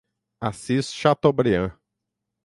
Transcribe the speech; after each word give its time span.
Assis 0.41 0.89
Chateaubriand 0.91 1.75